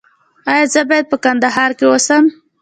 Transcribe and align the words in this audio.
ایا 0.51 0.65
زه 0.73 0.81
باید 0.89 1.05
په 1.11 1.17
کندهار 1.23 1.71
کې 1.77 1.85
اوسم؟ 1.87 2.23